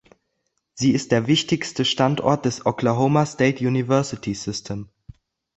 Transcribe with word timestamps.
Sie 0.73 0.93
ist 0.93 1.11
der 1.11 1.27
wichtigste 1.27 1.85
Standort 1.85 2.45
des 2.45 2.65
Oklahoma 2.65 3.23
State 3.27 3.63
University 3.63 4.33
System. 4.33 4.89